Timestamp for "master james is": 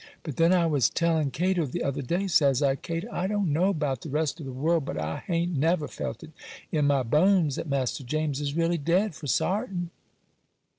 7.69-8.55